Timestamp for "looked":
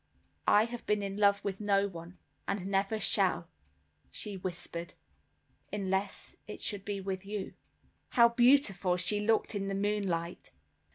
9.19-9.53